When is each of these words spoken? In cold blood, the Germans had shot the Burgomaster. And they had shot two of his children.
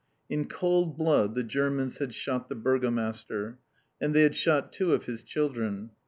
In 0.31 0.45
cold 0.47 0.97
blood, 0.97 1.35
the 1.35 1.43
Germans 1.43 1.99
had 1.99 2.11
shot 2.15 2.49
the 2.49 2.55
Burgomaster. 2.55 3.59
And 4.01 4.15
they 4.15 4.23
had 4.23 4.33
shot 4.33 4.73
two 4.73 4.93
of 4.93 5.05
his 5.05 5.21
children. 5.21 5.91